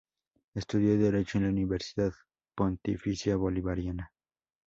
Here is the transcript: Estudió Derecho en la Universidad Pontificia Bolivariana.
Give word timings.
Estudió 0.55 0.97
Derecho 0.97 1.37
en 1.37 1.43
la 1.43 1.51
Universidad 1.51 2.11
Pontificia 2.55 3.35
Bolivariana. 3.37 4.11